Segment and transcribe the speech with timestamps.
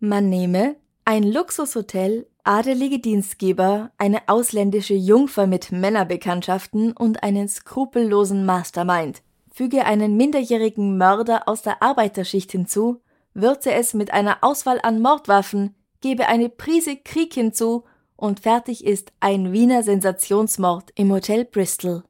[0.00, 9.22] Man nehme ein Luxushotel, adelige Dienstgeber, eine ausländische Jungfer mit Männerbekanntschaften und einen skrupellosen Mastermind.
[9.50, 13.00] Füge einen minderjährigen Mörder aus der Arbeiterschicht hinzu,
[13.34, 17.82] würze es mit einer Auswahl an Mordwaffen, gebe eine Prise Krieg hinzu
[18.14, 22.04] und fertig ist ein Wiener Sensationsmord im Hotel Bristol.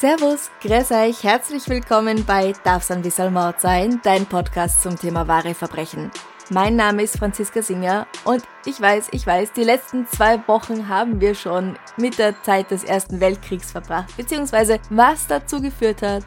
[0.00, 5.26] Servus, grüß euch, herzlich willkommen bei Darf's ein bisschen Mord sein, dein Podcast zum Thema
[5.26, 6.12] wahre Verbrechen.
[6.50, 11.20] Mein Name ist Franziska Singer und ich weiß, ich weiß, die letzten zwei Wochen haben
[11.20, 16.22] wir schon mit der Zeit des Ersten Weltkriegs verbracht, beziehungsweise was dazu geführt hat.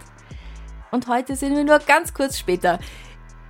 [0.92, 2.78] Und heute sind wir nur ganz kurz später.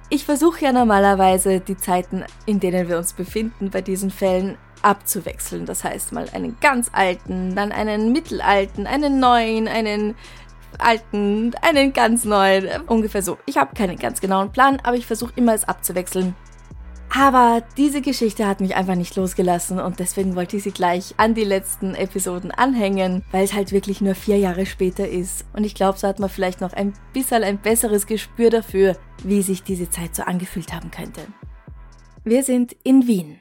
[0.09, 5.65] Ich versuche ja normalerweise die Zeiten, in denen wir uns befinden bei diesen Fällen, abzuwechseln.
[5.65, 10.15] Das heißt mal einen ganz alten, dann einen mittelalten, einen neuen, einen
[10.77, 12.67] alten, einen ganz neuen.
[12.87, 13.37] Ungefähr so.
[13.45, 16.35] Ich habe keinen ganz genauen Plan, aber ich versuche immer es abzuwechseln.
[17.13, 21.33] Aber diese Geschichte hat mich einfach nicht losgelassen und deswegen wollte ich sie gleich an
[21.33, 25.43] die letzten Episoden anhängen, weil es halt wirklich nur vier Jahre später ist.
[25.51, 28.95] Und ich glaube, so hat man vielleicht noch ein bisschen ein besseres Gespür dafür,
[29.25, 31.21] wie sich diese Zeit so angefühlt haben könnte.
[32.23, 33.40] Wir sind in Wien.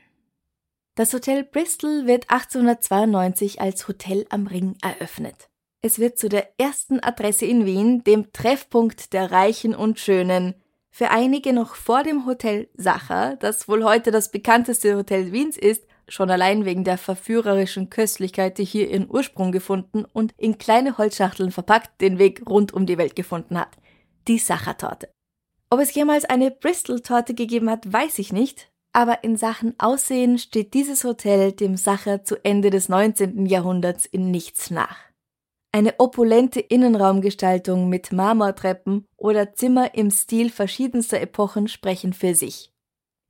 [1.00, 5.48] Das Hotel Bristol wird 1892 als Hotel am Ring eröffnet.
[5.80, 10.56] Es wird zu der ersten Adresse in Wien, dem Treffpunkt der Reichen und Schönen,
[10.90, 15.86] für einige noch vor dem Hotel Sacher, das wohl heute das bekannteste Hotel Wiens ist,
[16.06, 21.50] schon allein wegen der verführerischen Köstlichkeit, die hier ihren Ursprung gefunden und in kleine Holzschachteln
[21.50, 23.70] verpackt den Weg rund um die Welt gefunden hat.
[24.28, 25.08] Die Sacher-Torte.
[25.70, 30.74] Ob es jemals eine Bristol-Torte gegeben hat, weiß ich nicht, aber in Sachen Aussehen steht
[30.74, 33.46] dieses Hotel dem Sacher zu Ende des 19.
[33.46, 34.96] Jahrhunderts in nichts nach.
[35.72, 42.72] Eine opulente Innenraumgestaltung mit Marmortreppen oder Zimmer im Stil verschiedenster Epochen sprechen für sich.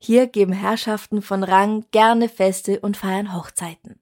[0.01, 4.01] Hier geben Herrschaften von Rang gerne Feste und feiern Hochzeiten.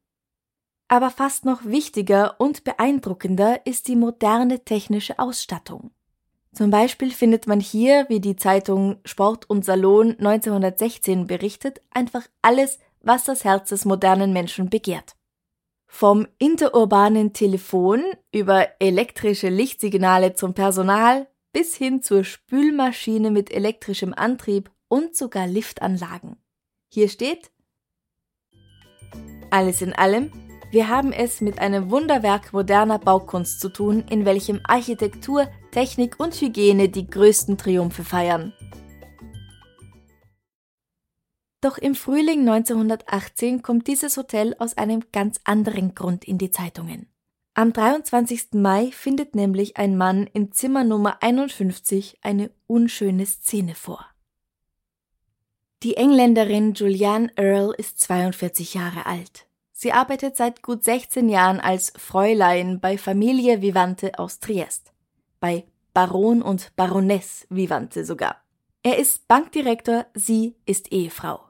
[0.88, 5.92] Aber fast noch wichtiger und beeindruckender ist die moderne technische Ausstattung.
[6.60, 12.80] Zum Beispiel findet man hier, wie die Zeitung Sport und Salon 1916 berichtet, einfach alles,
[13.00, 15.16] was das Herz des modernen Menschen begehrt.
[15.88, 18.04] Vom interurbanen Telefon
[18.34, 26.44] über elektrische Lichtsignale zum Personal bis hin zur Spülmaschine mit elektrischem Antrieb und sogar Liftanlagen.
[26.90, 27.52] Hier steht
[29.50, 30.30] Alles in allem,
[30.72, 36.34] wir haben es mit einem Wunderwerk moderner Baukunst zu tun, in welchem Architektur, Technik und
[36.42, 38.54] Hygiene die größten Triumphe feiern.
[41.62, 47.08] Doch im Frühling 1918 kommt dieses Hotel aus einem ganz anderen Grund in die Zeitungen.
[47.54, 48.54] Am 23.
[48.54, 54.06] Mai findet nämlich ein Mann in Zimmer Nummer 51 eine unschöne Szene vor.
[55.84, 59.48] Die Engländerin Julianne Earle ist 42 Jahre alt.
[59.72, 64.94] Sie arbeitet seit gut 16 Jahren als Fräulein bei Familie Vivante aus Triest.
[65.40, 68.38] Bei Baron und Baroness Vivante sogar.
[68.84, 71.42] Er ist Bankdirektor, sie ist Ehefrau.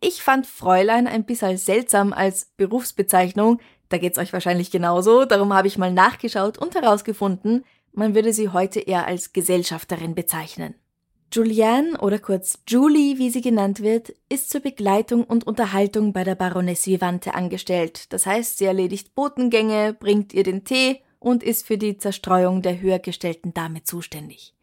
[0.00, 5.68] Ich fand Fräulein ein bisschen seltsam als Berufsbezeichnung, da geht's euch wahrscheinlich genauso, darum habe
[5.68, 10.74] ich mal nachgeschaut und herausgefunden, man würde sie heute eher als Gesellschafterin bezeichnen.
[11.32, 16.34] Julianne oder kurz Julie, wie sie genannt wird, ist zur Begleitung und Unterhaltung bei der
[16.34, 18.12] Baroness Vivante angestellt.
[18.12, 22.80] Das heißt, sie erledigt Botengänge, bringt ihr den Tee und ist für die Zerstreuung der
[22.80, 24.54] höher gestellten Dame zuständig.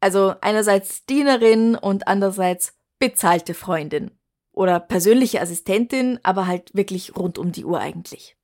[0.00, 4.10] Also einerseits Dienerin und andererseits bezahlte Freundin
[4.52, 8.36] oder persönliche Assistentin, aber halt wirklich rund um die Uhr eigentlich.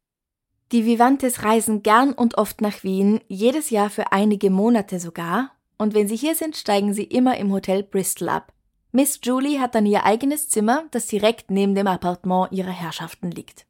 [0.71, 5.95] Die Vivantes reisen gern und oft nach Wien, jedes Jahr für einige Monate sogar, und
[5.95, 8.53] wenn sie hier sind, steigen sie immer im Hotel Bristol ab.
[8.93, 13.67] Miss Julie hat dann ihr eigenes Zimmer, das direkt neben dem Appartement ihrer Herrschaften liegt.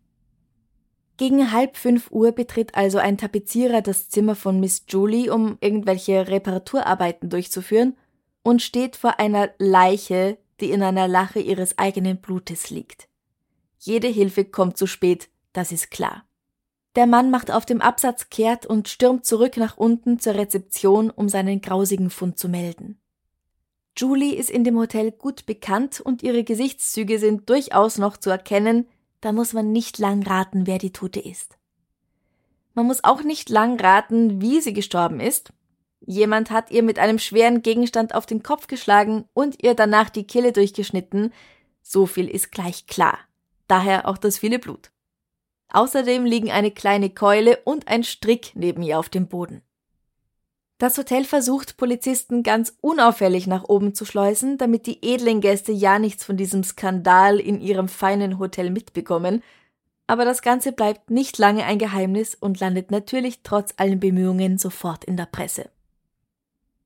[1.23, 6.27] Gegen halb fünf Uhr betritt also ein Tapezierer das Zimmer von Miss Julie, um irgendwelche
[6.27, 7.97] Reparaturarbeiten durchzuführen,
[8.43, 13.07] und steht vor einer Leiche, die in einer Lache ihres eigenen Blutes liegt.
[13.79, 16.25] Jede Hilfe kommt zu spät, das ist klar.
[16.97, 21.29] Der Mann macht auf dem Absatz kehrt und stürmt zurück nach unten zur Rezeption, um
[21.29, 23.01] seinen grausigen Fund zu melden.
[23.97, 28.89] Julie ist in dem Hotel gut bekannt und ihre Gesichtszüge sind durchaus noch zu erkennen,
[29.23, 31.57] da muss man nicht lang raten, wer die Tote ist.
[32.75, 35.53] Man muss auch nicht lang raten, wie sie gestorben ist.
[36.01, 40.27] Jemand hat ihr mit einem schweren Gegenstand auf den Kopf geschlagen und ihr danach die
[40.27, 41.33] Kehle durchgeschnitten.
[41.83, 43.19] So viel ist gleich klar.
[43.69, 44.91] Daher auch das viele Blut.
[45.69, 49.63] Außerdem liegen eine kleine Keule und ein Strick neben ihr auf dem Boden.
[50.79, 55.99] Das Hotel versucht, Polizisten ganz unauffällig nach oben zu schleusen, damit die edlen Gäste ja
[55.99, 59.43] nichts von diesem Skandal in ihrem feinen Hotel mitbekommen,
[60.07, 65.05] aber das Ganze bleibt nicht lange ein Geheimnis und landet natürlich trotz allen Bemühungen sofort
[65.05, 65.71] in der Presse.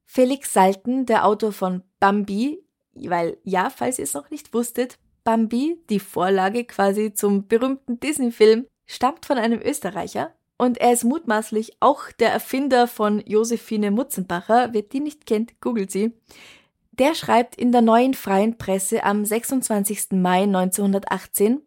[0.04, 2.62] Felix Salten, der Autor von Bambi,
[2.94, 8.66] weil ja, falls ihr es noch nicht wusstet, Bambi, die Vorlage quasi zum berühmten Disney-Film,
[8.86, 14.70] stammt von einem Österreicher und er ist mutmaßlich auch der Erfinder von Josephine Mutzenbacher.
[14.72, 16.12] Wer die nicht kennt, googelt sie.
[16.92, 20.12] Der schreibt in der neuen freien Presse am 26.
[20.12, 21.60] Mai 1918,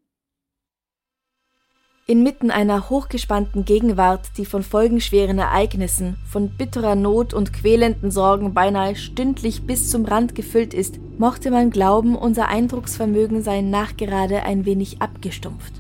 [2.10, 8.96] Inmitten einer hochgespannten Gegenwart, die von folgenschweren Ereignissen, von bitterer Not und quälenden Sorgen beinahe
[8.96, 15.04] stündlich bis zum Rand gefüllt ist, mochte man glauben, unser Eindrucksvermögen sei nachgerade ein wenig
[15.04, 15.79] abgestumpft.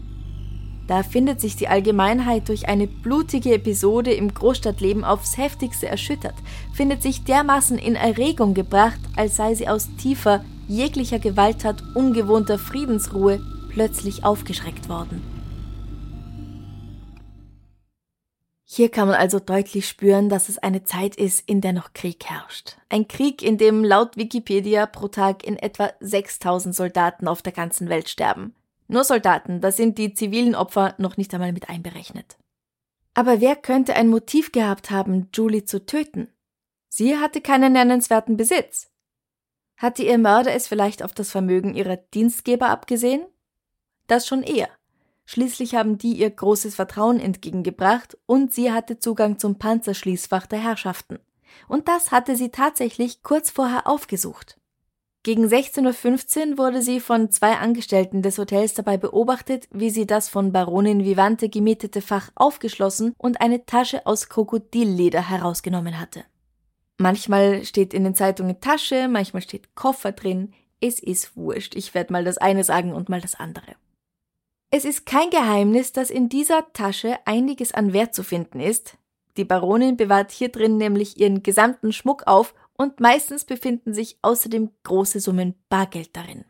[0.89, 6.33] Da findet sich die Allgemeinheit durch eine blutige Episode im Großstadtleben aufs heftigste erschüttert,
[6.73, 13.39] findet sich dermaßen in Erregung gebracht, als sei sie aus tiefer, jeglicher Gewalttat ungewohnter Friedensruhe
[13.69, 15.21] plötzlich aufgeschreckt worden.
[18.65, 22.25] Hier kann man also deutlich spüren, dass es eine Zeit ist, in der noch Krieg
[22.25, 22.77] herrscht.
[22.89, 27.89] Ein Krieg, in dem laut Wikipedia pro Tag in etwa 6000 Soldaten auf der ganzen
[27.89, 28.55] Welt sterben.
[28.91, 32.37] Nur Soldaten, da sind die zivilen Opfer noch nicht einmal mit einberechnet.
[33.13, 36.27] Aber wer könnte ein Motiv gehabt haben, Julie zu töten?
[36.89, 38.89] Sie hatte keinen nennenswerten Besitz.
[39.77, 43.23] Hatte ihr Mörder es vielleicht auf das Vermögen ihrer Dienstgeber abgesehen?
[44.07, 44.69] Das schon eher.
[45.25, 51.19] Schließlich haben die ihr großes Vertrauen entgegengebracht und sie hatte Zugang zum Panzerschließfach der Herrschaften.
[51.67, 54.58] Und das hatte sie tatsächlich kurz vorher aufgesucht.
[55.23, 60.29] Gegen 16.15 Uhr wurde sie von zwei Angestellten des Hotels dabei beobachtet, wie sie das
[60.29, 66.23] von Baronin Vivante gemietete Fach aufgeschlossen und eine Tasche aus Krokodilleder herausgenommen hatte.
[66.97, 70.53] Manchmal steht in den Zeitungen Tasche, manchmal steht Koffer drin.
[70.79, 71.75] Es ist wurscht.
[71.75, 73.75] Ich werde mal das eine sagen und mal das andere.
[74.71, 78.97] Es ist kein Geheimnis, dass in dieser Tasche einiges an Wert zu finden ist.
[79.35, 84.71] Die Baronin bewahrt hier drin nämlich ihren gesamten Schmuck auf und meistens befinden sich außerdem
[84.83, 86.45] große Summen Bargeld darin.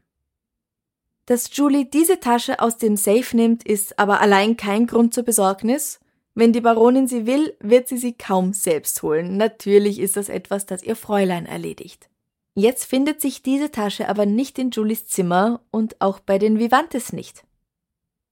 [1.25, 5.99] Dass Julie diese Tasche aus dem Safe nimmt, ist aber allein kein Grund zur Besorgnis.
[6.35, 9.37] Wenn die Baronin sie will, wird sie sie kaum selbst holen.
[9.37, 12.09] Natürlich ist das etwas, das ihr Fräulein erledigt.
[12.53, 17.11] Jetzt findet sich diese Tasche aber nicht in Julies Zimmer und auch bei den Vivantes
[17.11, 17.43] nicht.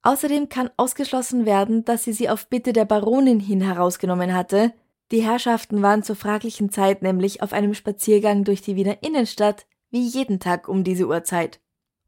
[0.03, 4.71] Außerdem kann ausgeschlossen werden, dass sie sie auf Bitte der Baronin hin herausgenommen hatte,
[5.11, 10.05] die Herrschaften waren zur fraglichen Zeit nämlich auf einem Spaziergang durch die Wiener Innenstadt, wie
[10.05, 11.61] jeden Tag um diese Uhrzeit.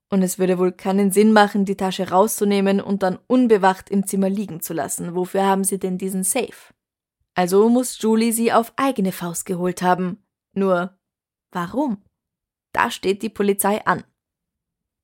[0.10, 4.30] Und es würde wohl keinen Sinn machen, die Tasche rauszunehmen und dann unbewacht im Zimmer
[4.30, 5.16] liegen zu lassen.
[5.16, 6.74] Wofür haben sie denn diesen Safe?
[7.36, 10.22] Also muss Julie sie auf eigene Faust geholt haben.
[10.54, 10.98] Nur,
[11.52, 12.04] warum?
[12.74, 14.04] Da steht die Polizei an.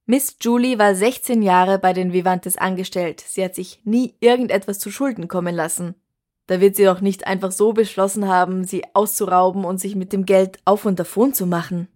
[0.08, 3.22] Miss Julie war 16 Jahre bei den Vivantes angestellt.
[3.22, 5.96] Sie hat sich nie irgendetwas zu Schulden kommen lassen.
[6.48, 10.26] Da wird sie doch nicht einfach so beschlossen haben, sie auszurauben und sich mit dem
[10.26, 11.88] Geld auf und davon zu machen.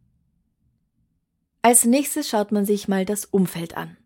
[1.61, 3.97] Als nächstes schaut man sich mal das Umfeld an.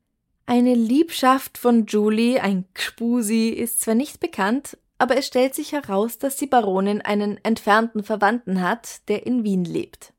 [0.45, 6.17] Eine Liebschaft von Julie, ein Gspusi, ist zwar nicht bekannt, aber es stellt sich heraus,
[6.17, 10.13] dass die Baronin einen entfernten Verwandten hat, der in Wien lebt.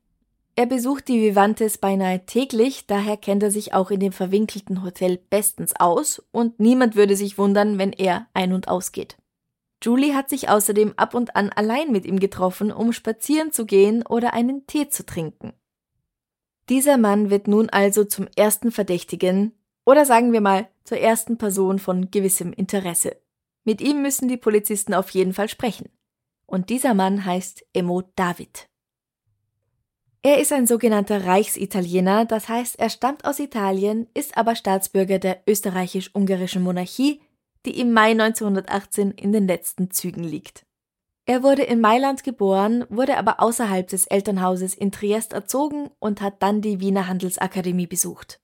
[0.55, 5.19] Er besucht die Vivantes beinahe täglich, daher kennt er sich auch in dem verwinkelten Hotel
[5.29, 9.17] bestens aus und niemand würde sich wundern, wenn er ein- und ausgeht.
[9.85, 14.03] Julie hat sich außerdem ab und an allein mit ihm getroffen, um spazieren zu gehen
[14.03, 15.53] oder einen Tee zu trinken.
[16.69, 19.51] Dieser Mann wird nun also zum ersten Verdächtigen
[19.85, 23.17] oder sagen wir mal zur ersten Person von gewissem Interesse.
[23.63, 25.89] Mit ihm müssen die Polizisten auf jeden Fall sprechen.
[26.47, 28.67] Und dieser Mann heißt Emo David.
[30.23, 35.43] Er ist ein sogenannter Reichsitaliener, das heißt, er stammt aus Italien, ist aber Staatsbürger der
[35.47, 37.21] österreichisch-ungarischen Monarchie
[37.65, 40.65] die im Mai 1918 in den letzten Zügen liegt.
[41.25, 46.43] Er wurde in Mailand geboren, wurde aber außerhalb des Elternhauses in Triest erzogen und hat
[46.43, 48.39] dann die Wiener Handelsakademie besucht.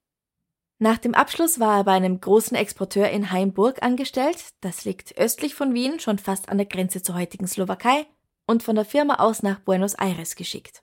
[0.79, 5.53] Nach dem Abschluss war er bei einem großen Exporteur in Heimburg angestellt, das liegt östlich
[5.53, 8.07] von Wien, schon fast an der Grenze zur heutigen Slowakei,
[8.47, 10.81] und von der Firma aus nach Buenos Aires geschickt.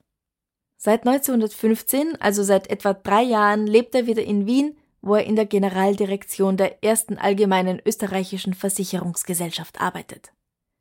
[0.77, 5.37] Seit 1915, also seit etwa drei Jahren, lebt er wieder in Wien, wo er in
[5.37, 10.33] der Generaldirektion der ersten allgemeinen österreichischen Versicherungsgesellschaft arbeitet.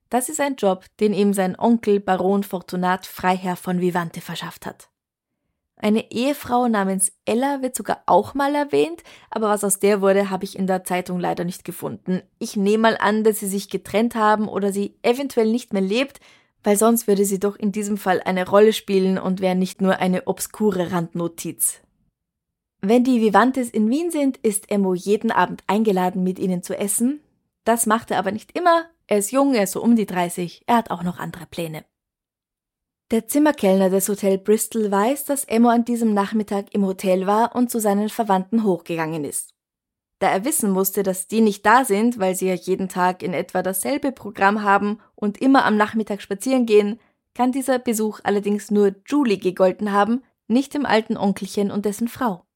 [0.10, 4.90] Das ist ein Job, den ihm sein Onkel Baron Fortunat Freiherr von Vivante verschafft hat.
[5.80, 10.44] Eine Ehefrau namens Ella wird sogar auch mal erwähnt, aber was aus der wurde, habe
[10.44, 12.24] ich in der Zeitung leider nicht gefunden.
[12.40, 16.20] Ich nehme mal an, dass sie sich getrennt haben oder sie eventuell nicht mehr lebt,
[16.64, 20.00] weil sonst würde sie doch in diesem Fall eine Rolle spielen und wäre nicht nur
[20.00, 21.82] eine obskure Randnotiz.
[22.82, 27.22] Wenn die Vivantes in Wien sind, ist Emo jeden Abend eingeladen, mit ihnen zu essen.
[27.64, 30.64] Das macht er aber nicht immer, er ist jung, er ist so um die 30,
[30.68, 31.86] er hat auch noch andere Pläne.
[33.10, 37.72] Der Zimmerkellner des Hotel Bristol weiß, dass Emmo an diesem Nachmittag im Hotel war und
[37.72, 39.54] zu seinen Verwandten hochgegangen ist.
[40.20, 43.34] Da er wissen musste, dass die nicht da sind, weil sie ja jeden Tag in
[43.34, 47.00] etwa dasselbe Programm haben und immer am Nachmittag spazieren gehen,
[47.34, 52.47] kann dieser Besuch allerdings nur Julie gegolten haben, nicht dem alten Onkelchen und dessen Frau.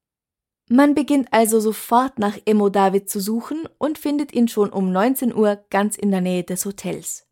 [0.73, 5.35] Man beginnt also sofort nach Emo David zu suchen und findet ihn schon um 19
[5.35, 7.27] Uhr ganz in der Nähe des Hotels.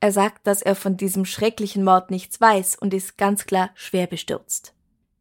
[0.00, 4.06] Er sagt, dass er von diesem schrecklichen Mord nichts weiß und ist ganz klar schwer
[4.06, 4.74] bestürzt.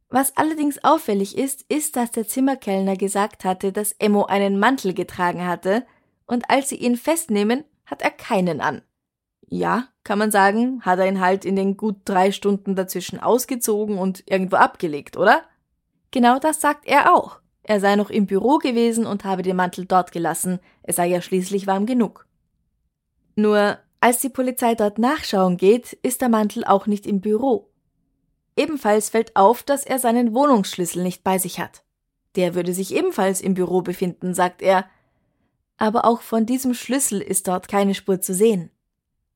[0.09, 5.45] Was allerdings auffällig ist, ist, dass der Zimmerkellner gesagt hatte, dass Emo einen Mantel getragen
[5.47, 5.85] hatte,
[6.25, 8.81] und als sie ihn festnehmen, hat er keinen an.
[9.47, 13.97] Ja, kann man sagen, hat er ihn halt in den gut drei Stunden dazwischen ausgezogen
[13.97, 15.45] und irgendwo abgelegt, oder?
[16.11, 17.39] Genau das sagt er auch.
[17.63, 21.21] Er sei noch im Büro gewesen und habe den Mantel dort gelassen, es sei ja
[21.21, 22.27] schließlich warm genug.
[23.35, 27.69] Nur, als die Polizei dort nachschauen geht, ist der Mantel auch nicht im Büro.
[28.57, 31.83] Ebenfalls fällt auf, dass er seinen Wohnungsschlüssel nicht bei sich hat.
[32.35, 34.85] Der würde sich ebenfalls im Büro befinden, sagt er.
[35.77, 38.71] Aber auch von diesem Schlüssel ist dort keine Spur zu sehen.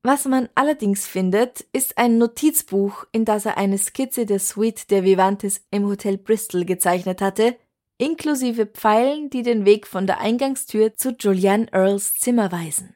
[0.08, 5.04] Was man allerdings findet, ist ein Notizbuch, in das er eine Skizze der Suite der
[5.04, 7.58] Vivantes im Hotel Bristol gezeichnet hatte,
[7.98, 12.96] inklusive Pfeilen, die den Weg von der Eingangstür zu Julianne Earls Zimmer weisen.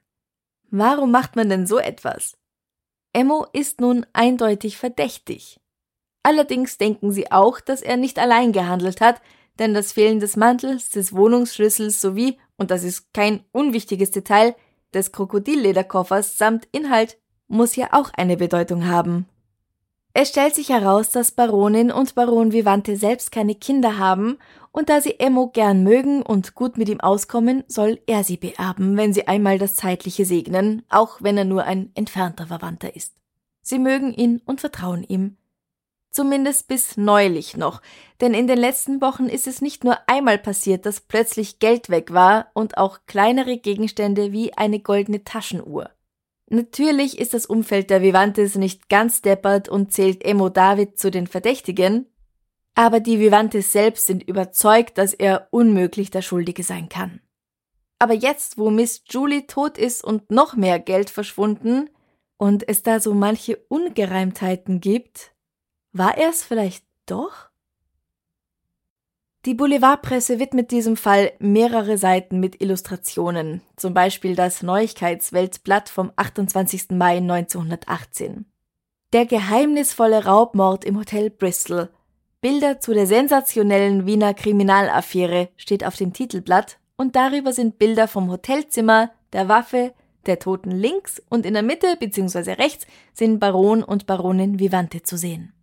[0.70, 2.38] Warum macht man denn so etwas?
[3.12, 5.60] Emmo ist nun eindeutig verdächtig.
[6.22, 9.20] Allerdings denken sie auch, dass er nicht allein gehandelt hat,
[9.58, 14.56] denn das Fehlen des Mantels, des Wohnungsschlüssels sowie, und das ist kein unwichtiges Detail,
[14.94, 17.18] des Krokodillederkoffers samt Inhalt
[17.48, 19.28] muss ja auch eine Bedeutung haben.
[20.14, 24.38] Es stellt sich heraus, dass Baronin und Baron Vivante selbst keine Kinder haben
[24.72, 28.98] und da sie Emo gern mögen und gut mit ihm auskommen, soll er sie beerben,
[28.98, 33.16] wenn sie einmal das Zeitliche segnen, auch wenn er nur ein entfernter Verwandter ist.
[33.62, 35.38] Sie mögen ihn und vertrauen ihm.
[36.12, 37.82] Zumindest bis neulich noch,
[38.20, 42.12] denn in den letzten Wochen ist es nicht nur einmal passiert, dass plötzlich Geld weg
[42.12, 45.92] war und auch kleinere Gegenstände wie eine goldene Taschenuhr.
[46.50, 51.28] Natürlich ist das Umfeld der Vivantes nicht ganz deppert und zählt Emo David zu den
[51.28, 52.08] Verdächtigen,
[52.74, 57.22] aber die Vivantes selbst sind überzeugt, dass er unmöglich der Schuldige sein kann.
[58.00, 61.90] Aber jetzt, wo Miss Julie tot ist und noch mehr Geld verschwunden
[62.38, 65.34] und es da so manche Ungereimtheiten gibt,
[65.92, 67.50] war er es vielleicht doch?
[69.46, 76.90] Die Boulevardpresse widmet diesem Fall mehrere Seiten mit Illustrationen, zum Beispiel das Neuigkeitsweltblatt vom 28.
[76.92, 78.46] Mai 1918.
[79.14, 81.90] Der geheimnisvolle Raubmord im Hotel Bristol.
[82.42, 88.30] Bilder zu der sensationellen Wiener Kriminalaffäre steht auf dem Titelblatt und darüber sind Bilder vom
[88.30, 89.94] Hotelzimmer, der Waffe,
[90.26, 92.54] der Toten links und in der Mitte bzw.
[92.54, 95.54] rechts sind Baron und Baronin Vivante zu sehen.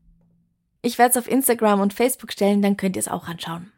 [0.87, 3.73] Ich werde es auf Instagram und Facebook stellen, dann könnt ihr es auch anschauen.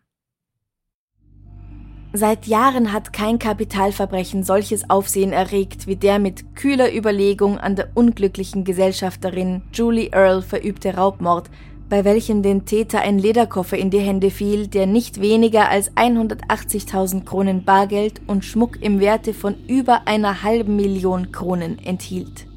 [2.12, 7.88] Seit Jahren hat kein Kapitalverbrechen solches Aufsehen erregt wie der mit kühler Überlegung an der
[7.94, 11.48] unglücklichen Gesellschafterin Julie Earl verübte Raubmord,
[11.88, 17.24] bei welchem den Täter ein Lederkoffer in die Hände fiel, der nicht weniger als 180.000
[17.24, 22.47] Kronen Bargeld und Schmuck im Werte von über einer halben Million Kronen enthielt.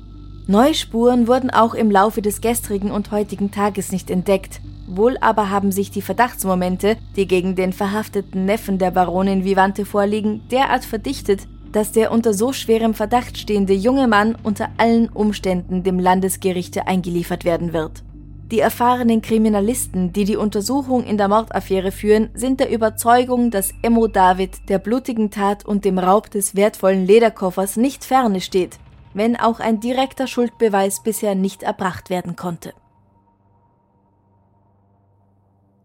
[0.47, 4.59] Neuspuren wurden auch im Laufe des gestrigen und heutigen Tages nicht entdeckt.
[4.87, 10.41] Wohl aber haben sich die Verdachtsmomente, die gegen den verhafteten Neffen der Baronin Vivante vorliegen,
[10.49, 15.99] derart verdichtet, dass der unter so schwerem Verdacht stehende junge Mann unter allen Umständen dem
[15.99, 18.03] Landesgerichte eingeliefert werden wird.
[18.51, 24.07] Die erfahrenen Kriminalisten, die die Untersuchung in der Mordaffäre führen, sind der Überzeugung, dass Emo
[24.07, 28.77] David der blutigen Tat und dem Raub des wertvollen Lederkoffers nicht ferne steht,
[29.13, 32.73] wenn auch ein direkter Schuldbeweis bisher nicht erbracht werden konnte.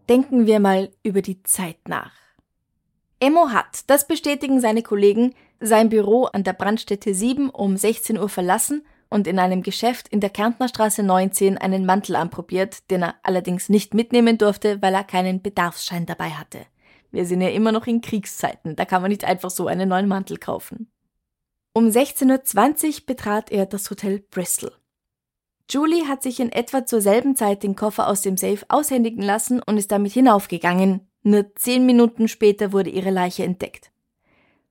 [0.09, 2.13] Denken wir mal über die Zeit nach.
[3.19, 8.29] Emo hat, das bestätigen seine Kollegen, sein Büro an der Brandstätte 7 um 16 Uhr
[8.29, 13.69] verlassen und in einem Geschäft in der Kärntnerstraße 19 einen Mantel anprobiert, den er allerdings
[13.69, 16.59] nicht mitnehmen durfte, weil er keinen Bedarfsschein dabei hatte.
[17.11, 20.07] Wir sind ja immer noch in Kriegszeiten, da kann man nicht einfach so einen neuen
[20.07, 20.91] Mantel kaufen.
[21.77, 24.71] Um 16.20 Uhr betrat er das Hotel Bristol.
[25.69, 29.61] Julie hat sich in etwa zur selben Zeit den Koffer aus dem Safe aushändigen lassen
[29.61, 31.07] und ist damit hinaufgegangen.
[31.21, 33.91] Nur zehn Minuten später wurde ihre Leiche entdeckt.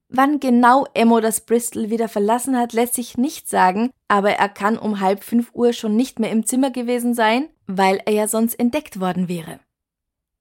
[0.08, 4.76] Wann genau Emo das Bristol wieder verlassen hat, lässt sich nicht sagen, aber er kann
[4.76, 8.58] um halb fünf Uhr schon nicht mehr im Zimmer gewesen sein, weil er ja sonst
[8.58, 9.60] entdeckt worden wäre.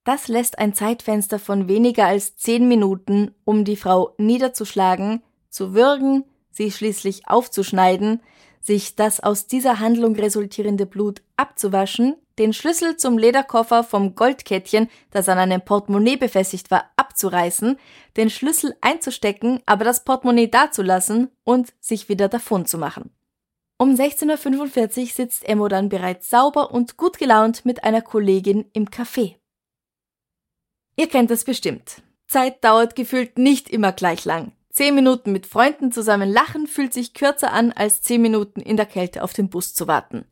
[0.04, 6.24] Das lässt ein Zeitfenster von weniger als zehn Minuten, um die Frau niederzuschlagen, zu würgen,
[6.56, 8.22] sie schließlich aufzuschneiden,
[8.62, 15.30] sich das aus dieser Handlung resultierende Blut abzuwaschen, den Schlüssel zum Lederkoffer vom Goldkettchen, das
[15.30, 17.78] an einem Portemonnaie befestigt war, abzureißen,
[18.18, 23.12] den Schlüssel einzustecken, aber das Portemonnaie dazulassen und sich wieder davon zu machen.
[23.78, 28.86] Um 16.45 Uhr sitzt Emmo dann bereits sauber und gut gelaunt mit einer Kollegin im
[28.86, 29.36] Café.
[30.98, 32.02] Ihr kennt das bestimmt.
[32.26, 34.54] Zeit dauert gefühlt nicht immer gleich lang.
[34.76, 38.86] Zehn Minuten mit Freunden zusammen lachen fühlt sich kürzer an, als zehn Minuten in der
[38.86, 40.26] Kälte auf den Bus zu warten.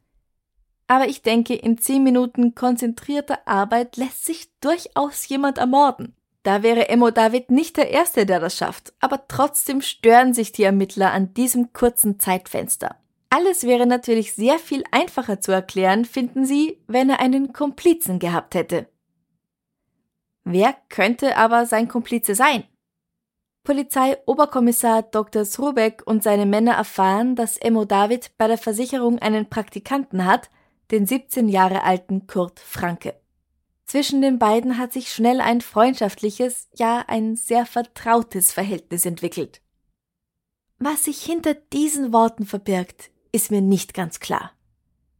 [0.85, 6.17] Aber ich denke, in zehn Minuten konzentrierter Arbeit lässt sich durchaus jemand ermorden.
[6.43, 10.63] Da wäre Emo David nicht der Erste, der das schafft, aber trotzdem stören sich die
[10.63, 12.97] Ermittler an diesem kurzen Zeitfenster.
[13.29, 18.55] Alles wäre natürlich sehr viel einfacher zu erklären, finden sie, wenn er einen Komplizen gehabt
[18.55, 18.89] hätte.
[20.43, 22.65] Wer könnte aber sein Komplize sein?
[23.63, 25.45] Polizeioberkommissar Dr.
[25.45, 30.49] Srubeck und seine Männer erfahren, dass Emo David bei der Versicherung einen Praktikanten hat,
[30.91, 33.15] den 17 Jahre alten Kurt Franke.
[33.85, 39.61] Zwischen den beiden hat sich schnell ein freundschaftliches, ja ein sehr vertrautes Verhältnis entwickelt.
[40.79, 44.51] Was sich hinter diesen Worten verbirgt, ist mir nicht ganz klar.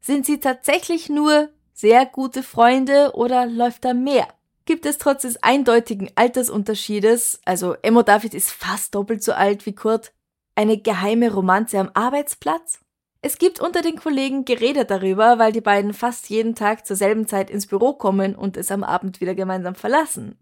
[0.02, 4.28] Sind sie tatsächlich nur sehr gute Freunde oder läuft da mehr?
[4.66, 9.76] Gibt es trotz des eindeutigen Altersunterschiedes, also Emmo David ist fast doppelt so alt wie
[9.76, 10.14] Kurt,
[10.56, 12.80] eine geheime Romanze am Arbeitsplatz?
[13.22, 17.26] Es gibt unter den Kollegen Gerede darüber, weil die beiden fast jeden Tag zur selben
[17.26, 20.38] Zeit ins Büro kommen und es am Abend wieder gemeinsam verlassen.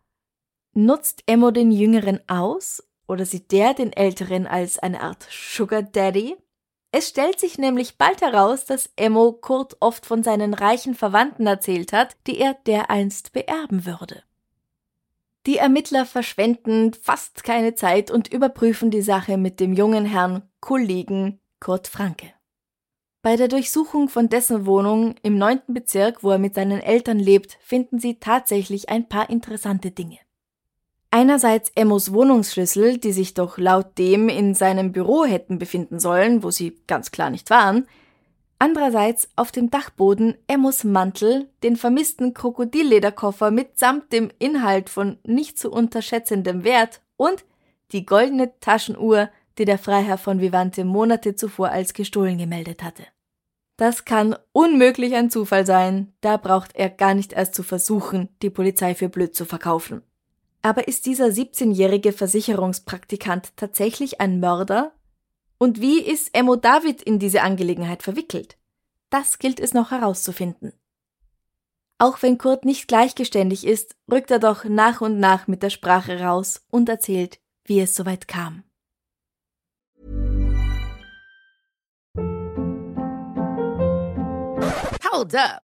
[0.74, 6.38] Nutzt Emmo den Jüngeren aus oder sieht der den Älteren als eine Art Sugar Daddy?
[6.94, 11.94] Es stellt sich nämlich bald heraus, dass Emmo Kurt oft von seinen reichen Verwandten erzählt
[11.94, 14.24] hat, die er dereinst beerben würde.
[15.46, 21.40] Die Ermittler verschwenden fast keine Zeit und überprüfen die Sache mit dem jungen Herrn Kollegen
[21.60, 22.34] Kurt Franke.
[23.24, 27.58] Bei der Durchsuchung von dessen Wohnung im neunten Bezirk, wo er mit seinen Eltern lebt,
[27.62, 30.20] finden sie tatsächlich ein paar interessante Dinge.
[31.14, 36.52] Einerseits Emmos Wohnungsschlüssel, die sich doch laut dem in seinem Büro hätten befinden sollen, wo
[36.52, 37.86] sie ganz klar nicht waren.
[38.60, 45.70] Andererseits auf dem Dachboden Emmos Mantel, den vermissten Krokodillederkoffer mitsamt dem Inhalt von nicht zu
[45.70, 47.44] unterschätzendem Wert und
[47.92, 53.04] die goldene Taschenuhr, die der Freiherr von Vivante Monate zuvor als gestohlen gemeldet hatte.
[53.76, 58.50] Das kann unmöglich ein Zufall sein, da braucht er gar nicht erst zu versuchen, die
[58.50, 60.04] Polizei für blöd zu verkaufen.
[60.62, 64.94] Aber ist dieser 17-jährige Versicherungspraktikant tatsächlich ein Mörder?
[65.58, 68.58] Und wie ist Emo David in diese Angelegenheit verwickelt?
[69.10, 70.74] Das gilt es noch herauszufinden.
[71.98, 76.20] Auch wenn Kurt nicht gleichgeständig ist, rückt er doch nach und nach mit der Sprache
[76.20, 78.64] raus und erzählt, wie es soweit kam.
[85.12, 85.71] Hold up.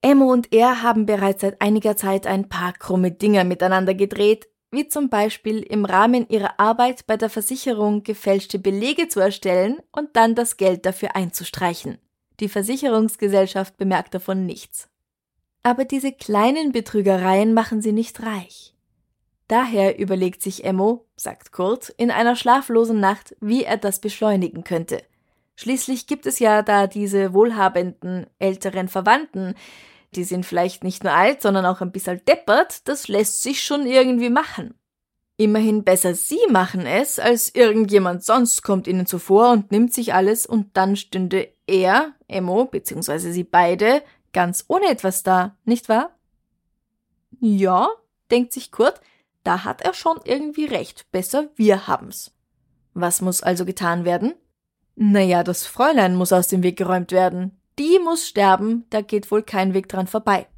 [0.00, 4.86] Emmo und er haben bereits seit einiger Zeit ein paar krumme Dinger miteinander gedreht, wie
[4.86, 10.34] zum Beispiel im Rahmen ihrer Arbeit bei der Versicherung gefälschte Belege zu erstellen und dann
[10.34, 11.98] das Geld dafür einzustreichen.
[12.40, 14.88] Die Versicherungsgesellschaft bemerkt davon nichts.
[15.62, 18.74] Aber diese kleinen Betrügereien machen sie nicht reich.
[19.48, 25.02] Daher überlegt sich Emmo, sagt Kurt, in einer schlaflosen Nacht, wie er das beschleunigen könnte.
[25.58, 29.56] Schließlich gibt es ja da diese wohlhabenden älteren Verwandten,
[30.14, 33.84] die sind vielleicht nicht nur alt, sondern auch ein bisschen deppert, das lässt sich schon
[33.84, 34.74] irgendwie machen.
[35.36, 40.46] Immerhin besser sie machen es, als irgendjemand sonst kommt ihnen zuvor und nimmt sich alles
[40.46, 46.16] und dann stünde er, Emo, beziehungsweise sie beide, ganz ohne etwas da, nicht wahr?
[47.40, 47.88] Ja,
[48.30, 49.00] denkt sich Kurt,
[49.42, 52.30] da hat er schon irgendwie recht, besser wir haben's.
[52.94, 54.34] Was muss also getan werden?
[55.00, 57.56] Naja, das Fräulein muss aus dem Weg geräumt werden.
[57.78, 60.48] Die muss sterben, da geht wohl kein Weg dran vorbei.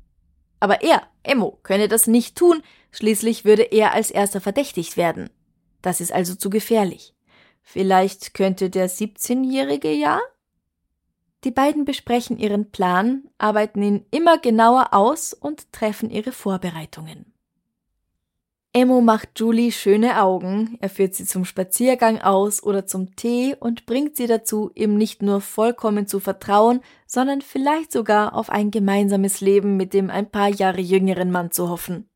[0.61, 5.29] Aber er, Emmo, könne das nicht tun, schließlich würde er als erster verdächtigt werden.
[5.83, 7.15] Das ist also zu gefährlich.
[7.61, 10.21] Vielleicht könnte der 17-Jährige ja?
[11.45, 17.30] Die beiden besprechen ihren Plan, arbeiten ihn immer genauer aus und treffen ihre Vorbereitungen.
[18.73, 23.85] Emmo macht Julie schöne Augen, er führt sie zum Spaziergang aus oder zum Tee und
[23.85, 29.41] bringt sie dazu, ihm nicht nur vollkommen zu vertrauen, sondern vielleicht sogar auf ein gemeinsames
[29.41, 32.09] Leben mit dem ein paar Jahre jüngeren Mann zu hoffen.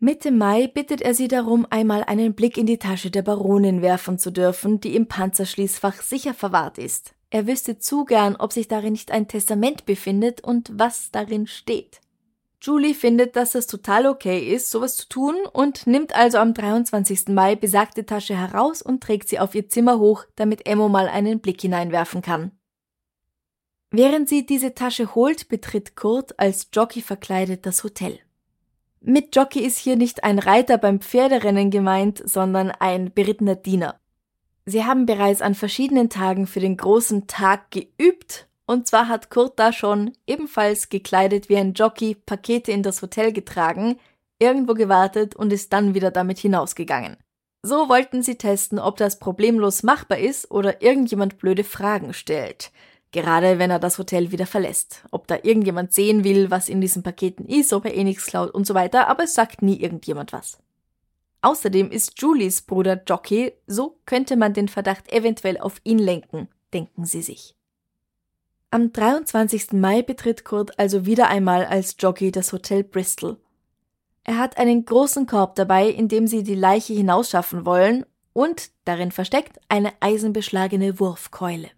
[0.00, 4.18] Mitte Mai bittet er sie darum, einmal einen Blick in die Tasche der Baronin werfen
[4.18, 7.14] zu dürfen, die im Panzerschließfach sicher verwahrt ist.
[7.30, 12.00] Er wüsste zu gern, ob sich darin nicht ein Testament befindet und was darin steht.
[12.64, 17.28] Julie findet, dass es total okay ist, sowas zu tun und nimmt also am 23.
[17.28, 21.40] Mai besagte Tasche heraus und trägt sie auf ihr Zimmer hoch, damit Emmo mal einen
[21.40, 22.52] Blick hineinwerfen kann.
[23.90, 28.18] Während sie diese Tasche holt, betritt Kurt als Jockey verkleidet das Hotel.
[29.02, 34.00] Mit Jockey ist hier nicht ein Reiter beim Pferderennen gemeint, sondern ein berittener Diener.
[34.64, 39.58] Sie haben bereits an verschiedenen Tagen für den großen Tag geübt und zwar hat Kurt
[39.58, 43.98] da schon, ebenfalls gekleidet wie ein Jockey, Pakete in das Hotel getragen,
[44.38, 47.16] irgendwo gewartet und ist dann wieder damit hinausgegangen.
[47.62, 52.72] So wollten sie testen, ob das problemlos machbar ist oder irgendjemand blöde Fragen stellt.
[53.10, 55.04] Gerade wenn er das Hotel wieder verlässt.
[55.10, 58.50] Ob da irgendjemand sehen will, was in diesen Paketen ist, ob er eh nichts klaut
[58.50, 60.58] und so weiter, aber es sagt nie irgendjemand was.
[61.40, 67.04] Außerdem ist Julies Bruder Jockey, so könnte man den Verdacht eventuell auf ihn lenken, denken
[67.04, 67.54] sie sich.
[68.74, 69.74] Am 23.
[69.74, 73.36] Mai betritt Kurt also wieder einmal als Jockey das Hotel Bristol.
[74.24, 79.12] Er hat einen großen Korb dabei, in dem sie die Leiche hinausschaffen wollen und darin
[79.12, 81.70] versteckt eine eisenbeschlagene Wurfkeule.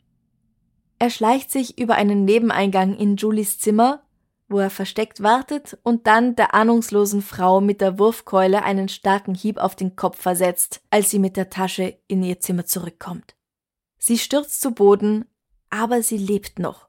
[0.99, 4.03] Er schleicht sich über einen Nebeneingang in Julies Zimmer,
[4.49, 9.59] wo er versteckt wartet und dann der ahnungslosen Frau mit der Wurfkeule einen starken Hieb
[9.59, 13.35] auf den Kopf versetzt, als sie mit der Tasche in ihr Zimmer zurückkommt.
[13.99, 15.27] Sie stürzt zu Boden,
[15.69, 16.86] aber sie lebt noch.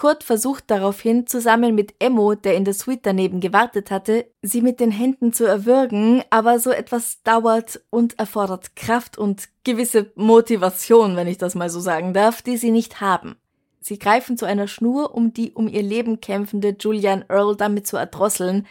[0.00, 4.80] Kurt versucht daraufhin, zusammen mit Emmo, der in der Suite daneben gewartet hatte, sie mit
[4.80, 11.26] den Händen zu erwürgen, aber so etwas dauert und erfordert Kraft und gewisse Motivation, wenn
[11.26, 13.36] ich das mal so sagen darf, die sie nicht haben.
[13.80, 17.98] Sie greifen zu einer Schnur, um die um ihr Leben kämpfende Julian Earl damit zu
[17.98, 18.66] erdrosseln,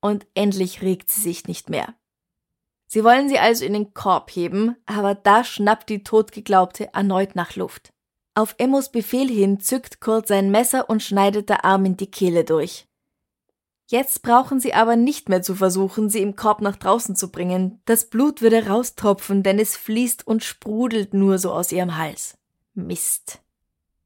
[0.00, 1.94] und endlich regt sie sich nicht mehr.
[2.88, 7.54] Sie wollen sie also in den Korb heben, aber da schnappt die Totgeglaubte erneut nach
[7.54, 7.92] Luft.
[8.34, 12.86] Auf Emmos Befehl hin zückt Kurt sein Messer und schneidet der Armin die Kehle durch.
[13.86, 17.82] Jetzt brauchen sie aber nicht mehr zu versuchen, sie im Korb nach draußen zu bringen.
[17.84, 22.38] Das Blut würde raustropfen, denn es fließt und sprudelt nur so aus ihrem Hals.
[22.72, 23.42] Mist.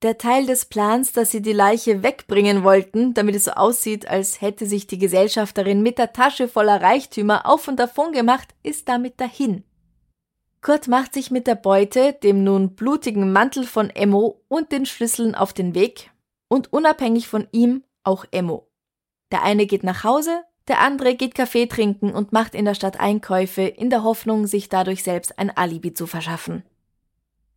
[0.03, 4.41] Der Teil des Plans, dass sie die Leiche wegbringen wollten, damit es so aussieht, als
[4.41, 9.21] hätte sich die Gesellschafterin mit der Tasche voller Reichtümer auf und davon gemacht, ist damit
[9.21, 9.63] dahin.
[10.67, 15.37] Kurt macht sich mit der Beute, dem nun blutigen Mantel von Emmo und den Schlüsseln
[15.37, 16.11] auf den Weg
[16.49, 18.67] und unabhängig von ihm auch Emmo.
[19.31, 22.99] Der eine geht nach Hause, der andere geht Kaffee trinken und macht in der Stadt
[22.99, 26.65] Einkäufe in der Hoffnung, sich dadurch selbst ein Alibi zu verschaffen.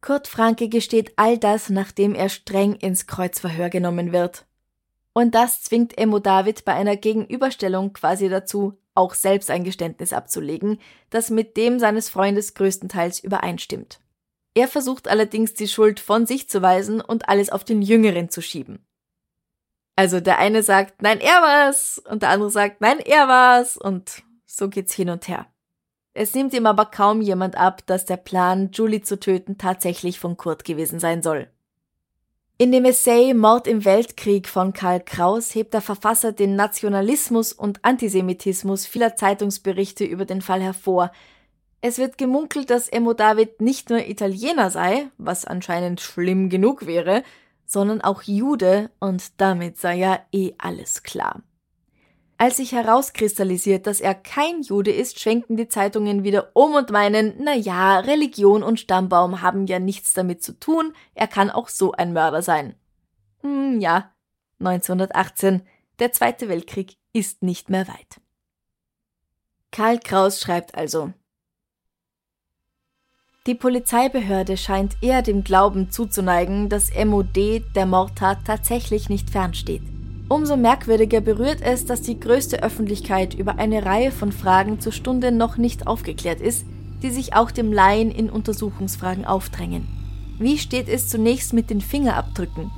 [0.02, 4.46] Kurt Franke gesteht all das, nachdem er streng ins Kreuzverhör genommen wird.
[5.14, 10.80] Und das zwingt Emmo David bei einer Gegenüberstellung quasi dazu, auch selbst ein Geständnis abzulegen,
[11.10, 14.00] das mit dem seines Freundes größtenteils übereinstimmt.
[14.54, 18.42] Er versucht allerdings die Schuld von sich zu weisen und alles auf den Jüngeren zu
[18.42, 18.86] schieben.
[19.96, 24.24] Also der eine sagt, nein, er war's, und der andere sagt, nein, er war's, und
[24.46, 25.48] so geht's hin und her.
[26.14, 30.36] Es nimmt ihm aber kaum jemand ab, dass der Plan, Julie zu töten, tatsächlich von
[30.36, 31.50] Kurt gewesen sein soll.
[32.62, 37.86] In dem Essay Mord im Weltkrieg von Karl Kraus hebt der Verfasser den Nationalismus und
[37.86, 41.14] Antisemitismus vieler Zeitungsberichte über den Fall hervor.
[41.80, 47.24] Es wird gemunkelt, dass Emo David nicht nur Italiener sei, was anscheinend schlimm genug wäre,
[47.66, 51.42] sondern auch Jude und damit sei ja eh alles klar.
[52.42, 57.34] Als sich herauskristallisiert, dass er kein Jude ist, schwenken die Zeitungen wieder um und meinen,
[57.38, 61.92] na ja, Religion und Stammbaum haben ja nichts damit zu tun, er kann auch so
[61.92, 62.76] ein Mörder sein.
[63.42, 64.14] Hm, ja,
[64.60, 65.64] 1918,
[66.00, 68.22] der Zweite Weltkrieg ist nicht mehr weit.
[69.72, 71.12] Karl Kraus schreibt also,
[73.48, 79.99] die Polizeibehörde scheint eher dem Glauben zuzuneigen, dass MOD der Mordtat tatsächlich nicht fernsteht.
[80.30, 85.32] Umso merkwürdiger berührt es, dass die größte Öffentlichkeit über eine Reihe von Fragen zur Stunde
[85.32, 86.68] noch nicht aufgeklärt ist,
[87.02, 89.88] die sich auch dem Laien in Untersuchungsfragen aufdrängen.
[90.38, 92.70] Wie steht es zunächst mit den Fingerabdrücken?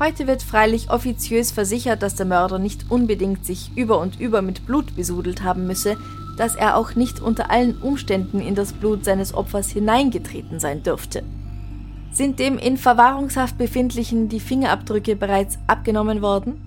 [0.00, 4.66] Heute wird freilich offiziös versichert, dass der Mörder nicht unbedingt sich über und über mit
[4.66, 5.96] Blut besudelt haben müsse,
[6.36, 11.22] dass er auch nicht unter allen Umständen in das Blut seines Opfers hineingetreten sein dürfte.
[12.10, 16.60] Sind dem in Verwahrungshaft befindlichen die Fingerabdrücke bereits abgenommen worden?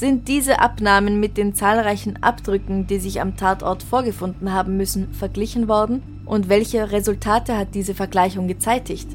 [0.00, 5.68] Sind diese Abnahmen mit den zahlreichen Abdrücken, die sich am Tatort vorgefunden haben müssen, verglichen
[5.68, 6.22] worden?
[6.24, 9.06] Und welche Resultate hat diese Vergleichung gezeitigt?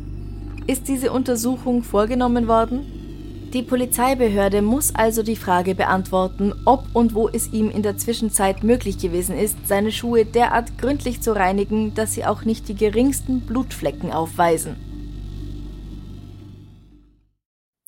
[0.67, 3.49] Ist diese Untersuchung vorgenommen worden?
[3.51, 8.63] Die Polizeibehörde muss also die Frage beantworten, ob und wo es ihm in der Zwischenzeit
[8.63, 13.41] möglich gewesen ist, seine Schuhe derart gründlich zu reinigen, dass sie auch nicht die geringsten
[13.41, 14.75] Blutflecken aufweisen.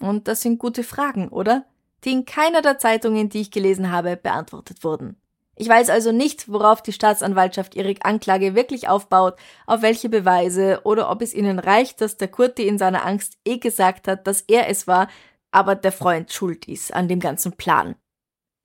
[0.01, 1.63] Und das sind gute Fragen, oder?
[2.03, 5.19] Die in keiner der Zeitungen, die ich gelesen habe, beantwortet wurden.
[5.55, 11.09] Ich weiß also nicht, worauf die Staatsanwaltschaft ihre Anklage wirklich aufbaut, auf welche Beweise oder
[11.09, 14.69] ob es ihnen reicht, dass der Kurti in seiner Angst eh gesagt hat, dass er
[14.69, 15.07] es war,
[15.49, 17.95] aber der Freund schuld ist an dem ganzen Plan.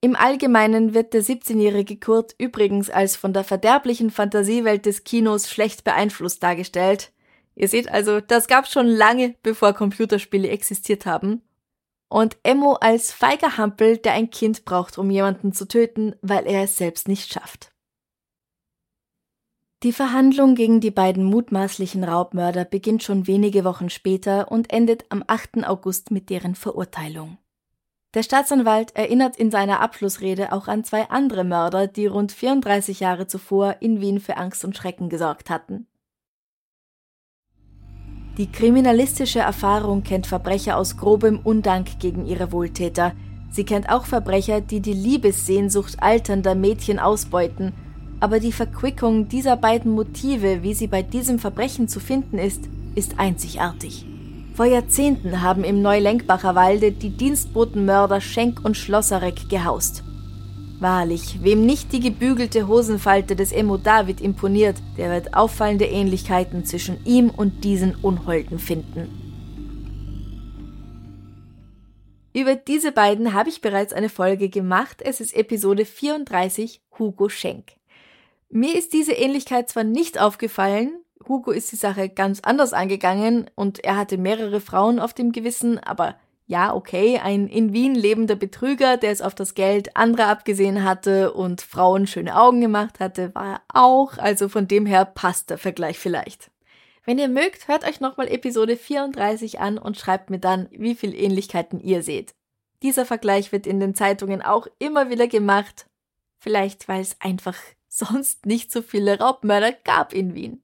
[0.03, 5.85] Im Allgemeinen wird der 17-jährige Kurt übrigens als von der verderblichen Fantasiewelt des Kinos schlecht
[5.85, 7.12] beeinflusst dargestellt,
[7.55, 11.42] Ihr seht also, das gab schon lange, bevor Computerspiele existiert haben.
[12.12, 16.64] Und Emmo als feiger Hampel, der ein Kind braucht, um jemanden zu töten, weil er
[16.64, 17.72] es selbst nicht schafft.
[19.83, 25.25] Die Verhandlung gegen die beiden mutmaßlichen Raubmörder beginnt schon wenige Wochen später und endet am
[25.27, 25.64] 8.
[25.64, 27.38] August mit deren Verurteilung.
[28.12, 33.27] Der Staatsanwalt erinnert in seiner Abschlussrede auch an zwei andere Mörder, die rund 34 Jahre
[33.27, 35.87] zuvor in Wien für Angst und Schrecken gesorgt hatten.
[38.38, 43.12] Die kriminalistische Erfahrung kennt Verbrecher aus grobem Undank gegen ihre Wohltäter.
[43.51, 47.75] Sie kennt auch Verbrecher, die die Liebessehnsucht alternder Mädchen ausbeuten.
[48.21, 52.62] Aber die Verquickung dieser beiden Motive, wie sie bei diesem Verbrechen zu finden ist,
[52.95, 54.07] ist einzigartig.
[54.55, 60.05] Vor Jahrzehnten haben im Neulenkbacher Walde die Dienstbotenmörder Schenk und Schlosserek gehaust.
[60.83, 67.07] Wahrlich, wem nicht die gebügelte Hosenfalte des Emo David imponiert, der wird auffallende Ähnlichkeiten zwischen
[67.07, 69.09] ihm und diesen Unholden finden.
[72.35, 75.03] Über diese beiden habe ich bereits eine Folge gemacht.
[75.05, 77.75] Es ist Episode 34 Hugo Schenk.
[78.51, 80.90] Mir ist diese Ähnlichkeit zwar nicht aufgefallen,
[81.29, 85.79] Hugo ist die Sache ganz anders angegangen und er hatte mehrere Frauen auf dem Gewissen,
[85.79, 86.16] aber
[86.53, 91.33] ja, okay, ein in Wien lebender Betrüger, der es auf das Geld anderer abgesehen hatte
[91.33, 95.57] und Frauen schöne Augen gemacht hatte, war er auch, also von dem her passt der
[95.57, 96.51] Vergleich vielleicht.
[97.07, 101.15] Wenn ihr mögt, hört euch nochmal Episode 34 an und schreibt mir dann, wie viel
[101.15, 102.35] Ähnlichkeiten ihr seht.
[102.83, 105.87] Dieser Vergleich wird in den Zeitungen auch immer wieder gemacht.
[106.38, 107.57] Vielleicht, weil es einfach
[107.88, 110.62] sonst nicht so viele Raubmörder gab in Wien.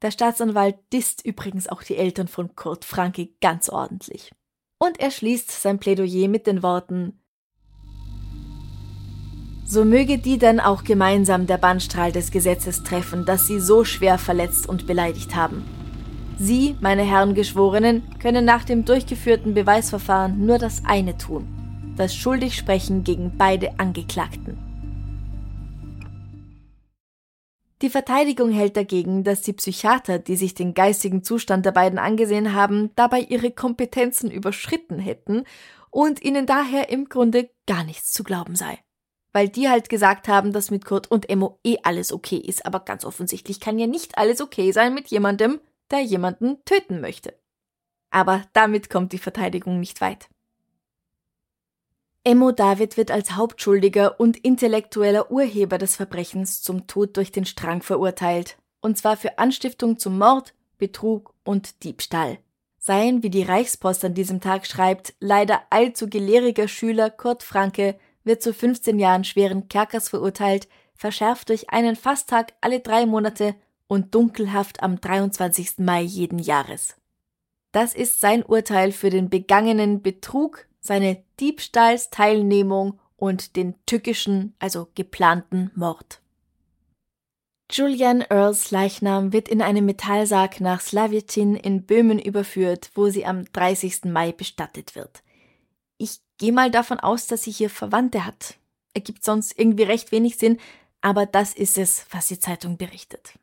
[0.00, 4.30] Der Staatsanwalt disst übrigens auch die Eltern von Kurt Franke ganz ordentlich
[4.80, 7.20] und er schließt sein Plädoyer mit den Worten
[9.66, 14.18] So möge die dann auch gemeinsam der Bannstrahl des Gesetzes treffen, das sie so schwer
[14.18, 15.64] verletzt und beleidigt haben.
[16.38, 23.04] Sie, meine Herren Geschworenen, können nach dem durchgeführten Beweisverfahren nur das eine tun, das Schuldigsprechen
[23.04, 24.69] gegen beide Angeklagten.
[27.82, 32.52] Die Verteidigung hält dagegen, dass die Psychiater, die sich den geistigen Zustand der beiden angesehen
[32.52, 35.44] haben, dabei ihre Kompetenzen überschritten hätten
[35.90, 38.78] und ihnen daher im Grunde gar nichts zu glauben sei.
[39.32, 42.66] weil die halt gesagt haben, dass mit Kurt und Emo eh alles okay ist.
[42.66, 47.38] Aber ganz offensichtlich kann ja nicht alles okay sein mit jemandem, der jemanden töten möchte.
[48.10, 50.28] Aber damit kommt die Verteidigung nicht weit.
[52.22, 57.80] Emo David wird als Hauptschuldiger und intellektueller Urheber des Verbrechens zum Tod durch den Strang
[57.80, 62.38] verurteilt, und zwar für Anstiftung zum Mord, Betrug und Diebstahl.
[62.78, 68.42] Sein, wie die Reichspost an diesem Tag schreibt, leider allzu gelehriger Schüler Kurt Franke wird
[68.42, 73.54] zu 15 Jahren schweren Kerkers verurteilt, verschärft durch einen Fasttag alle drei Monate
[73.86, 75.78] und Dunkelhaft am 23.
[75.78, 76.96] Mai jeden Jahres.
[77.72, 85.70] Das ist sein Urteil für den begangenen Betrug, seine Diebstahlsteilnehmung und den tückischen, also geplanten
[85.74, 86.20] Mord.
[87.70, 93.44] Julian Earls Leichnam wird in einem Metallsarg nach Slavitin in Böhmen überführt, wo sie am
[93.52, 94.06] 30.
[94.06, 95.22] Mai bestattet wird.
[95.96, 98.56] Ich gehe mal davon aus, dass sie hier Verwandte hat.
[98.92, 100.58] Ergibt sonst irgendwie recht wenig Sinn,
[101.00, 103.38] aber das ist es, was die Zeitung berichtet.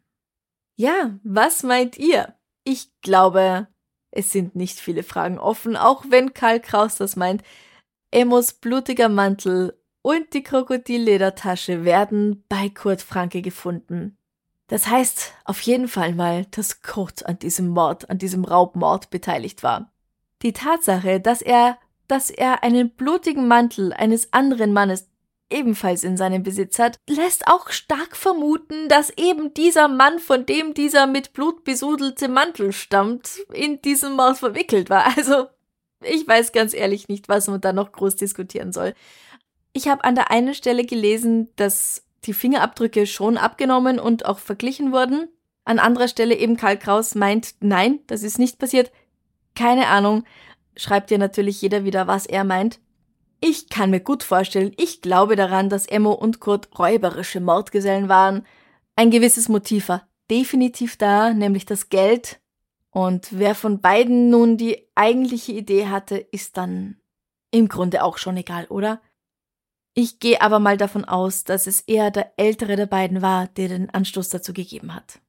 [0.76, 2.36] Ja, was meint ihr?
[2.65, 3.67] Ich glaube,
[4.12, 7.43] es sind nicht viele Fragen offen, auch wenn Karl Kraus das meint.
[8.12, 14.17] Emos blutiger Mantel und die Krokodilledertasche werden bei Kurt Franke gefunden.
[14.67, 19.63] Das heißt auf jeden Fall mal, dass Kurt an diesem Mord, an diesem Raubmord beteiligt
[19.63, 19.91] war.
[20.41, 25.10] Die Tatsache, dass er, dass er einen blutigen Mantel eines anderen Mannes
[25.49, 30.73] ebenfalls in seinem Besitz hat, lässt auch stark vermuten, dass eben dieser Mann, von dem
[30.73, 35.05] dieser mit Blut besudelte Mantel stammt, in diesem Mord verwickelt war.
[35.17, 35.47] Also,
[36.03, 38.93] ich weiß ganz ehrlich nicht, was man da noch groß diskutieren soll.
[39.73, 44.91] Ich habe an der einen Stelle gelesen, dass die Fingerabdrücke schon abgenommen und auch verglichen
[44.91, 45.27] wurden.
[45.65, 48.91] An anderer Stelle eben Karl Kraus meint, nein, das ist nicht passiert.
[49.55, 50.23] Keine Ahnung.
[50.75, 52.79] Schreibt dir natürlich jeder wieder, was er meint.
[53.39, 58.45] Ich kann mir gut vorstellen, ich glaube daran, dass Emmo und Kurt räuberische Mordgesellen waren.
[58.95, 62.39] Ein gewisses Motiv war definitiv da, nämlich das Geld.
[62.89, 66.97] Und wer von beiden nun die eigentliche Idee hatte, ist dann
[67.52, 69.02] im Grunde auch schon egal, oder?
[69.93, 73.67] Ich gehe aber mal davon aus, dass es eher der ältere der beiden war, der
[73.67, 75.19] den Anstoß dazu gegeben hat.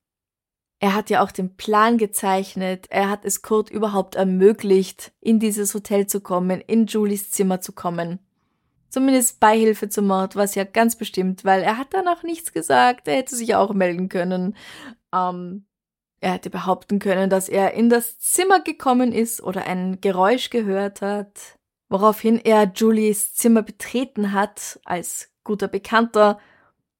[0.80, 5.74] Er hat ja auch den Plan gezeichnet, er hat es Kurt überhaupt ermöglicht, in dieses
[5.74, 8.20] Hotel zu kommen, in Julies Zimmer zu kommen.
[8.88, 13.08] Zumindest Beihilfe zum Mord war es ja ganz bestimmt, weil er hat danach nichts gesagt,
[13.08, 14.56] er hätte sich auch melden können.
[15.12, 15.66] Ähm,
[16.20, 21.02] er hätte behaupten können, dass er in das Zimmer gekommen ist oder ein Geräusch gehört
[21.02, 26.38] hat, woraufhin er Julies Zimmer betreten hat als guter Bekannter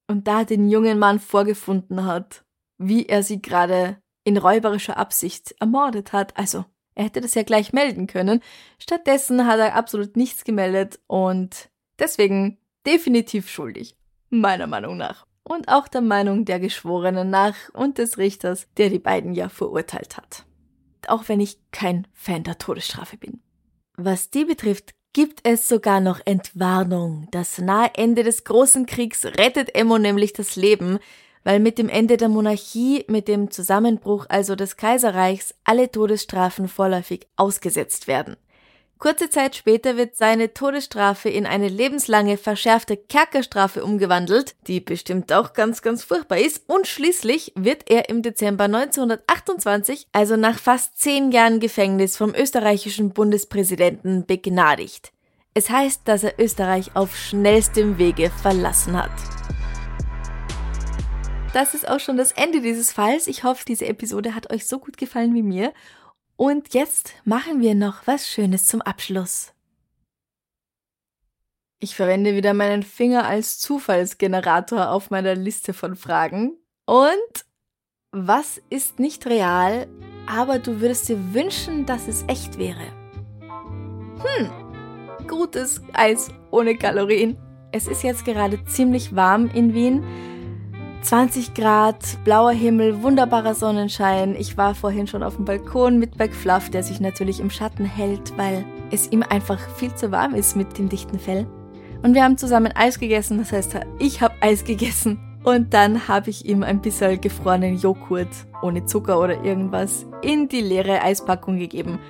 [0.09, 2.45] und da den jungen Mann vorgefunden hat
[2.79, 6.37] wie er sie gerade in räuberischer Absicht ermordet hat.
[6.37, 6.65] Also,
[6.95, 8.41] er hätte das ja gleich melden können.
[8.79, 13.97] Stattdessen hat er absolut nichts gemeldet und deswegen definitiv schuldig.
[14.31, 15.27] Meiner Meinung nach.
[15.45, 20.17] Und auch der Meinung der Geschworenen nach und des Richters, der die beiden ja verurteilt
[20.17, 20.45] hat.
[21.07, 23.41] Auch wenn ich kein Fan der Todesstrafe bin.
[23.97, 27.29] Was die betrifft, gibt es sogar noch Entwarnung.
[27.31, 30.99] Das nahe Ende des großen Kriegs rettet Emmo nämlich das Leben,
[31.45, 37.27] weil mit dem Ende der Monarchie, mit dem Zusammenbruch also des Kaiserreichs, alle Todesstrafen vorläufig
[37.37, 38.37] ausgesetzt werden.
[38.99, 45.53] Kurze Zeit später wird seine Todesstrafe in eine lebenslange verschärfte Kerkerstrafe umgewandelt, die bestimmt auch
[45.53, 51.31] ganz, ganz furchtbar ist, und schließlich wird er im Dezember 1928, also nach fast zehn
[51.31, 55.13] Jahren Gefängnis, vom österreichischen Bundespräsidenten begnadigt.
[55.55, 59.13] Es heißt, dass er Österreich auf schnellstem Wege verlassen hat
[61.53, 63.27] das ist auch schon das Ende dieses Falls.
[63.27, 65.73] Ich hoffe, diese Episode hat euch so gut gefallen wie mir.
[66.37, 69.53] Und jetzt machen wir noch was Schönes zum Abschluss.
[71.81, 76.57] Ich verwende wieder meinen Finger als Zufallsgenerator auf meiner Liste von Fragen.
[76.87, 77.45] Und
[78.11, 79.87] was ist nicht real,
[80.27, 82.81] aber du würdest dir wünschen, dass es echt wäre?
[84.21, 87.37] Hm, gutes Eis ohne Kalorien.
[87.71, 90.05] Es ist jetzt gerade ziemlich warm in Wien.
[91.03, 94.35] 20 Grad, blauer Himmel, wunderbarer Sonnenschein.
[94.37, 98.37] Ich war vorhin schon auf dem Balkon mit McFluff, der sich natürlich im Schatten hält,
[98.37, 101.47] weil es ihm einfach viel zu warm ist mit dem dichten Fell.
[102.03, 105.19] Und wir haben zusammen Eis gegessen, das heißt, ich habe Eis gegessen.
[105.45, 108.29] Und dann habe ich ihm ein bisschen gefrorenen Joghurt
[108.61, 112.01] ohne Zucker oder irgendwas in die leere Eispackung gegeben,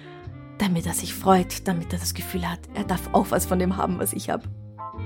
[0.59, 3.77] damit er sich freut, damit er das Gefühl hat, er darf auch was von dem
[3.77, 4.45] haben, was ich habe.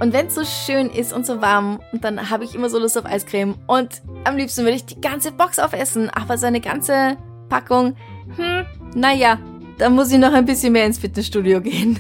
[0.01, 2.99] Und wenn es so schön ist und so warm, dann habe ich immer so Lust
[2.99, 3.55] auf Eiscreme.
[3.67, 6.11] Und am liebsten würde ich die ganze Box aufessen.
[6.11, 7.17] Aber so eine ganze
[7.49, 7.95] Packung,
[8.37, 8.65] hm,
[8.95, 9.39] naja,
[9.79, 11.99] da muss ich noch ein bisschen mehr ins Fitnessstudio gehen.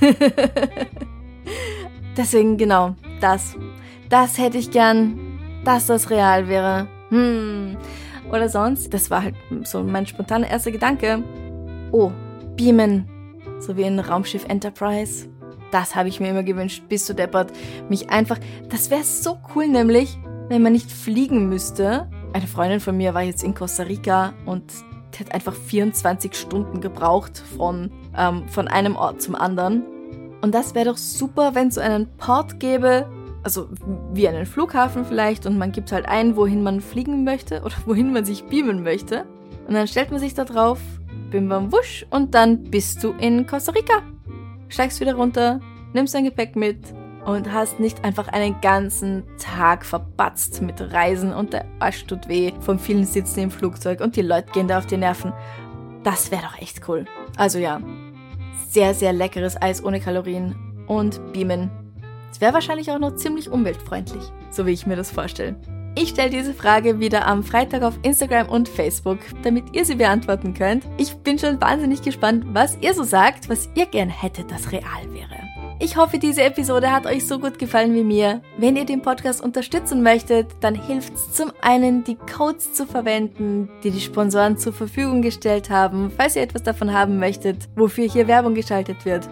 [2.16, 3.57] Deswegen genau, das.
[4.09, 5.18] das hätte ich gern,
[5.64, 6.88] dass das real wäre.
[7.11, 7.76] Hm.
[8.30, 9.34] Oder sonst, das war halt
[9.64, 11.22] so mein spontaner erster Gedanke.
[11.93, 12.11] Oh,
[12.57, 13.09] beamen.
[13.61, 15.28] So wie ein Raumschiff Enterprise.
[15.73, 17.51] Das habe ich mir immer gewünscht, bist du deppert.
[17.89, 20.18] Mich einfach, das wäre so cool nämlich,
[20.49, 22.09] wenn man nicht fliegen müsste.
[22.35, 24.70] Eine Freundin von mir war jetzt in Costa Rica und
[25.14, 29.83] die hat einfach 24 Stunden gebraucht von, ähm, von einem Ort zum anderen.
[30.43, 33.09] Und das wäre doch super, wenn es so einen Port gäbe,
[33.43, 33.68] also
[34.12, 38.12] wie einen Flughafen vielleicht, und man gibt halt ein, wohin man fliegen möchte oder wohin
[38.12, 39.25] man sich beamen möchte.
[39.66, 40.81] Und dann stellt man sich da drauf,
[41.31, 44.03] bim bam wusch, und dann bist du in Costa Rica.
[44.73, 45.61] Steigst wieder runter,
[45.93, 46.79] nimmst dein Gepäck mit
[47.27, 52.53] und hast nicht einfach einen ganzen Tag verbatzt mit Reisen und der Arsch tut weh
[52.61, 55.35] vom vielen Sitzen im Flugzeug und die Leute gehen da auf die Nerven.
[56.05, 57.05] Das wäre doch echt cool.
[57.37, 57.83] Also ja,
[58.70, 60.55] sehr, sehr leckeres Eis ohne Kalorien
[60.87, 61.70] und Beamen.
[62.31, 65.55] Es wäre wahrscheinlich auch noch ziemlich umweltfreundlich, so wie ich mir das vorstelle.
[65.95, 70.55] Ich stelle diese Frage wieder am Freitag auf Instagram und Facebook, damit ihr sie beantworten
[70.55, 70.84] könnt.
[70.97, 75.12] Ich bin schon wahnsinnig gespannt, was ihr so sagt, was ihr gern hättet, das real
[75.12, 75.36] wäre.
[75.80, 78.40] Ich hoffe, diese Episode hat euch so gut gefallen wie mir.
[78.57, 83.68] Wenn ihr den Podcast unterstützen möchtet, dann hilft es zum einen, die Codes zu verwenden,
[83.82, 88.28] die die Sponsoren zur Verfügung gestellt haben, falls ihr etwas davon haben möchtet, wofür hier
[88.28, 89.28] Werbung geschaltet wird.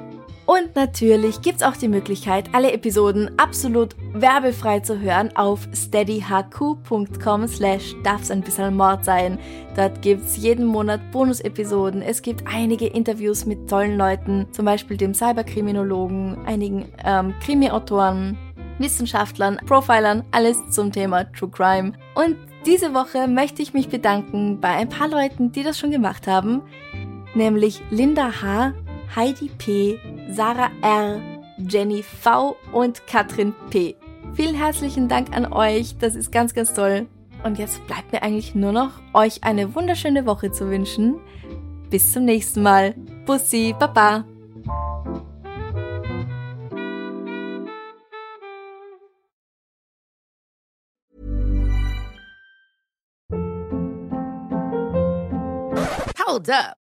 [0.51, 7.94] Und natürlich gibt's auch die Möglichkeit, alle Episoden absolut werbefrei zu hören auf steadyhq.com slash
[8.03, 9.38] darf's ein bisschen Mord sein.
[9.76, 12.03] Dort gibt's jeden Monat Bonus-Episoden.
[12.03, 18.36] Es gibt einige Interviews mit tollen Leuten, zum Beispiel dem Cyberkriminologen, einigen ähm, Krimi-Autoren,
[18.80, 21.92] Wissenschaftlern, Profilern, alles zum Thema True Crime.
[22.16, 22.36] Und
[22.66, 26.62] diese Woche möchte ich mich bedanken bei ein paar Leuten, die das schon gemacht haben,
[27.36, 28.72] nämlich Linda H.,
[29.14, 30.01] Heidi P.,
[30.32, 31.20] Sarah R.,
[31.58, 32.56] Jenny V.
[32.72, 33.96] und Katrin P.
[34.34, 37.06] Vielen herzlichen Dank an euch, das ist ganz, ganz toll.
[37.42, 41.18] Und jetzt bleibt mir eigentlich nur noch, euch eine wunderschöne Woche zu wünschen.
[41.90, 42.94] Bis zum nächsten Mal.
[43.26, 44.24] Bussi, Baba.
[56.24, 56.76] Hold up.